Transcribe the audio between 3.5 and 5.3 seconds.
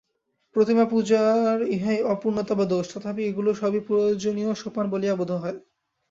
সবই প্রয়োজনীয় সোপান বলিয়া